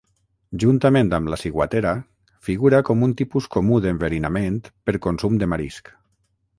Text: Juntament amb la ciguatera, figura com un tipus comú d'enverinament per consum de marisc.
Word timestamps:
Juntament 0.61 1.11
amb 1.17 1.29
la 1.33 1.37
ciguatera, 1.41 1.91
figura 2.49 2.81
com 2.89 3.05
un 3.11 3.15
tipus 3.21 3.51
comú 3.57 3.79
d'enverinament 3.85 4.61
per 4.89 5.01
consum 5.09 5.41
de 5.45 5.55
marisc. 5.55 5.97